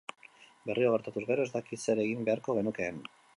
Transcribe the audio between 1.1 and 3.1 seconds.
gero, ez dakit zer egin beharko genukeen.